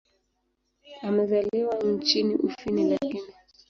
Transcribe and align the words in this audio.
Amezaliwa 1.03 1.75
nchini 1.79 2.35
Ufini 2.35 2.89
lakini. 2.89 3.21